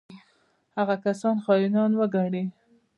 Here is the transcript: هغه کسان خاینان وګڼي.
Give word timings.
هغه 0.77 0.95
کسان 1.05 1.35
خاینان 1.45 1.91
وګڼي. 1.99 2.43